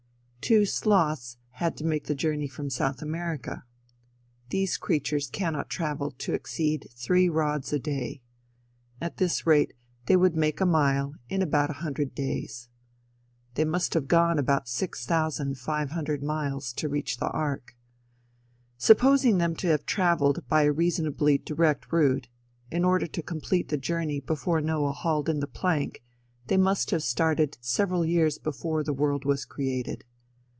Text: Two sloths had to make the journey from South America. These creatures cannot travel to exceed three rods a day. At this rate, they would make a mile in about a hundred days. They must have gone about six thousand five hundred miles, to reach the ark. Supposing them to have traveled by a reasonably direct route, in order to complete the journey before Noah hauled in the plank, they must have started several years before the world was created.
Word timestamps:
Two 0.53 0.65
sloths 0.65 1.37
had 1.51 1.77
to 1.77 1.85
make 1.85 2.05
the 2.07 2.15
journey 2.15 2.47
from 2.47 2.69
South 2.69 3.01
America. 3.01 3.63
These 4.49 4.75
creatures 4.75 5.29
cannot 5.29 5.69
travel 5.69 6.11
to 6.17 6.33
exceed 6.33 6.87
three 6.93 7.29
rods 7.29 7.71
a 7.71 7.79
day. 7.79 8.21
At 8.99 9.15
this 9.15 9.45
rate, 9.47 9.71
they 10.07 10.17
would 10.17 10.35
make 10.35 10.59
a 10.59 10.65
mile 10.65 11.13
in 11.29 11.41
about 11.41 11.69
a 11.69 11.73
hundred 11.73 12.13
days. 12.15 12.67
They 13.53 13.63
must 13.63 13.93
have 13.93 14.09
gone 14.09 14.37
about 14.37 14.67
six 14.67 15.05
thousand 15.05 15.57
five 15.57 15.91
hundred 15.91 16.21
miles, 16.21 16.73
to 16.73 16.89
reach 16.89 17.15
the 17.19 17.29
ark. 17.29 17.77
Supposing 18.77 19.37
them 19.37 19.55
to 19.57 19.67
have 19.67 19.85
traveled 19.85 20.45
by 20.49 20.63
a 20.63 20.71
reasonably 20.73 21.37
direct 21.37 21.89
route, 21.93 22.27
in 22.69 22.83
order 22.83 23.07
to 23.07 23.21
complete 23.23 23.69
the 23.69 23.77
journey 23.77 24.19
before 24.19 24.59
Noah 24.59 24.91
hauled 24.91 25.29
in 25.29 25.39
the 25.39 25.47
plank, 25.47 26.03
they 26.47 26.57
must 26.57 26.91
have 26.91 27.03
started 27.03 27.57
several 27.61 28.03
years 28.03 28.37
before 28.37 28.83
the 28.83 28.91
world 28.91 29.23
was 29.23 29.45
created. 29.45 30.03